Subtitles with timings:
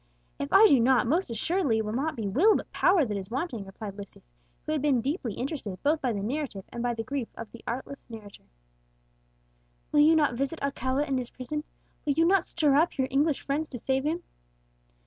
[0.39, 3.29] "If I do not, most assuredly it will not be will but power that is
[3.29, 4.23] wanting," replied Lucius,
[4.65, 7.63] who had been deeply interested both by the narrative and by the grief of the
[7.67, 8.45] artless narrator.
[9.91, 11.63] "Will you not visit Alcala in his prison?
[12.03, 14.23] will you not stir up your English friends to save him?"